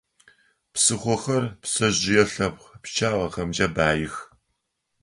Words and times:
Псыхъохэр 0.73 1.43
пцэжъые 1.61 2.23
лъэпкъ 2.33 2.69
пчъагъэхэмкӀэ 2.81 3.67
баих. 3.75 4.15